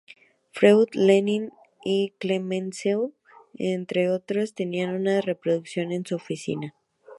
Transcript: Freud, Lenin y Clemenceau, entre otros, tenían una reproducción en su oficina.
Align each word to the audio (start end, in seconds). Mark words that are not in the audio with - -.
Freud, 0.51 0.87
Lenin 0.95 1.51
y 1.85 2.15
Clemenceau, 2.17 3.13
entre 3.53 4.09
otros, 4.09 4.55
tenían 4.55 4.95
una 4.95 5.21
reproducción 5.21 5.91
en 5.91 6.07
su 6.07 6.15
oficina. 6.15 6.73